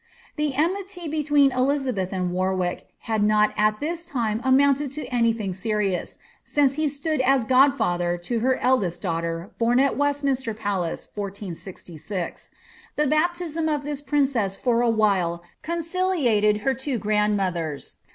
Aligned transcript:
*he 0.35 0.55
enmity 0.55 1.07
between 1.07 1.51
Elizabeth 1.51 2.11
and 2.11 2.31
Warwick 2.31 2.87
had 3.01 3.21
not 3.21 3.53
at 3.55 3.79
this 3.79 4.03
time 4.03 4.41
»unted 4.43 4.91
to 4.93 5.05
any 5.13 5.31
thing 5.31 5.53
serious, 5.53 6.17
since 6.43 6.73
he 6.73 6.89
stood 6.89 7.21
as 7.21 7.45
godfather 7.45 8.17
to 8.17 8.39
her 8.39 8.57
eldest 8.57 9.03
^hter, 9.03 9.51
born 9.59 9.79
at 9.79 9.95
Westminster 9.95 10.55
Palace, 10.55 11.07
1466. 11.13 12.49
The 12.95 13.05
baptism 13.05 13.69
of 13.69 13.83
this 13.83 14.01
cess 14.25 14.55
for 14.55 14.81
a 14.81 14.89
while 14.89 15.43
conciliated 15.61 16.61
her 16.65 16.73
two 16.73 16.97
grandmothers. 16.97 17.97